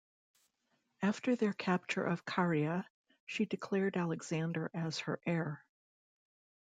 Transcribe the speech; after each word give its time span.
After 1.03 1.35
their 1.35 1.53
capture 1.53 2.03
of 2.03 2.25
Caria, 2.25 2.89
she 3.27 3.45
declared 3.45 3.95
Alexander 3.97 4.71
as 4.73 4.97
her 5.01 5.21
heir. 5.27 5.63